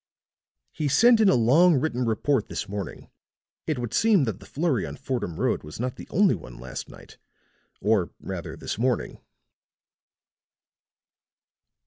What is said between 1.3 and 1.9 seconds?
long